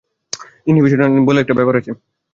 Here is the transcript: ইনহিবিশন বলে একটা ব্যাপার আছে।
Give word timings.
ইনহিবিশন 0.67 0.99
বলে 1.27 1.39
একটা 1.41 1.57
ব্যাপার 1.57 1.75
আছে। 1.79 1.91